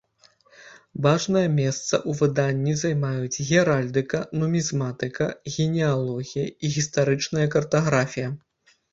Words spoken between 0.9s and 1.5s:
Важнае